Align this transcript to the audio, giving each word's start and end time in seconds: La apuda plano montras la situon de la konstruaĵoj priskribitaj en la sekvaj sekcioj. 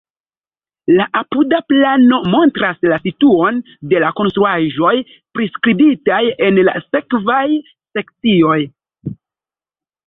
La 0.99 1.03
apuda 1.19 1.59
plano 1.73 2.17
montras 2.35 2.81
la 2.93 2.99
situon 3.03 3.61
de 3.93 4.01
la 4.05 4.11
konstruaĵoj 4.21 4.95
priskribitaj 5.39 6.21
en 6.49 6.59
la 6.71 6.77
sekvaj 6.89 7.47
sekcioj. 7.97 8.61